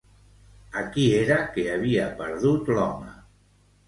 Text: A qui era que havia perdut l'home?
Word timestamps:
A 0.79 0.81
qui 0.95 1.03
era 1.17 1.37
que 1.57 1.65
havia 1.73 2.07
perdut 2.21 2.73
l'home? 2.73 3.13